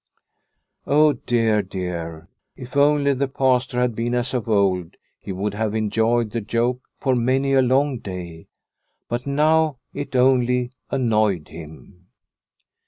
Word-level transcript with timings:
Oh 0.87 1.13
dear, 1.13 1.61
dear! 1.61 2.27
If 2.55 2.75
only 2.75 3.13
the 3.13 3.27
Pastor 3.27 3.79
had 3.79 3.93
been 3.93 4.15
as 4.15 4.33
of 4.33 4.49
old 4.49 4.95
he 5.19 5.31
would 5.31 5.53
have 5.53 5.75
enjoyed 5.75 6.31
the 6.31 6.41
joke 6.41 6.81
for 6.97 7.15
many 7.15 7.53
a 7.53 7.61
long 7.61 7.99
day, 7.99 8.47
but 9.07 9.27
now 9.27 9.77
it 9.93 10.15
only 10.15 10.71
annoyed 10.89 11.49
him. 11.49 12.07